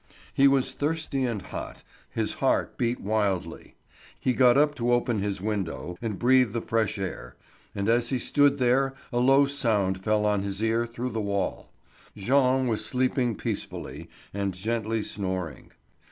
He 0.33 0.47
was 0.47 0.73
thirsty 0.73 1.25
and 1.25 1.43
hot, 1.43 1.83
his 2.09 2.33
heart 2.41 2.75
beat 2.75 2.99
wildly. 3.01 3.75
He 4.19 4.33
got 4.33 4.57
up 4.57 4.73
to 4.81 4.91
open 4.91 5.19
his 5.21 5.41
window 5.41 5.95
and 6.01 6.17
breathe 6.17 6.53
the 6.53 6.61
fresh 6.61 6.97
air, 6.97 7.35
and 7.75 7.87
as 7.87 8.09
he 8.09 8.17
stood 8.17 8.57
there 8.57 8.95
a 9.13 9.19
low 9.19 9.45
sound 9.45 10.03
fell 10.03 10.25
on 10.25 10.41
his 10.41 10.63
ear 10.63 10.87
through 10.87 11.11
the 11.11 11.21
wall. 11.21 11.69
Jean 12.17 12.65
was 12.65 12.83
sleeping 12.83 13.35
peacefully, 13.35 14.09
and 14.33 14.55
gently 14.55 15.03
snoring. 15.03 15.69